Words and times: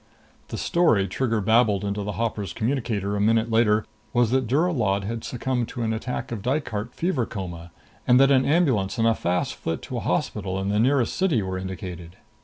The 0.47 0.57
story 0.57 1.07
Trigger 1.07 1.41
babbled 1.41 1.85
into 1.85 2.01
the 2.01 2.13
hopper's 2.13 2.53
communicator 2.53 3.15
a 3.15 3.21
minute 3.21 3.51
later 3.51 3.85
was 4.13 4.31
that 4.31 4.47
Drura 4.47 4.75
Lod 4.75 5.03
had 5.03 5.23
succumbed 5.23 5.67
to 5.67 5.83
an 5.83 5.93
attack 5.93 6.31
of 6.31 6.41
Dykart 6.41 6.95
fever 6.95 7.27
coma 7.27 7.69
and 8.07 8.19
that 8.19 8.31
an 8.31 8.43
ambulance 8.43 8.97
and 8.97 9.07
a 9.07 9.13
fast 9.13 9.53
flit 9.53 9.83
to 9.83 9.97
a 9.97 9.99
hospital 9.99 10.59
in 10.59 10.69
the 10.69 10.79
nearest 10.79 11.15
city 11.15 11.43
were 11.43 11.55
indicated. 11.59 12.15